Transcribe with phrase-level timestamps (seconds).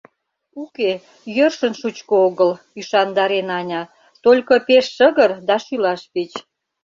[0.63, 0.91] —Уке,
[1.35, 3.83] йӧршын шучко огыл,— ӱшандарен Аня,—
[4.23, 6.31] только пеш шыгыр да шӱлаш пич.